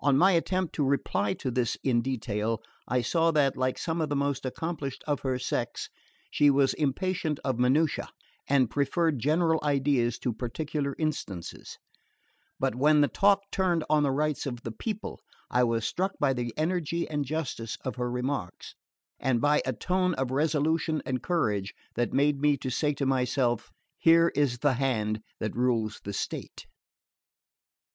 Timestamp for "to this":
1.34-1.76